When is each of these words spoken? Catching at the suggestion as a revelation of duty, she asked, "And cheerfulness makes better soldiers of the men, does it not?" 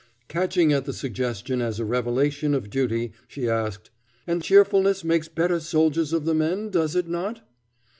Catching 0.27 0.73
at 0.73 0.85
the 0.85 0.93
suggestion 0.93 1.61
as 1.61 1.79
a 1.79 1.85
revelation 1.85 2.55
of 2.55 2.71
duty, 2.71 3.11
she 3.27 3.47
asked, 3.47 3.91
"And 4.25 4.41
cheerfulness 4.41 5.03
makes 5.03 5.27
better 5.27 5.59
soldiers 5.59 6.11
of 6.11 6.25
the 6.25 6.33
men, 6.33 6.71
does 6.71 6.95
it 6.95 7.07
not?" 7.07 7.43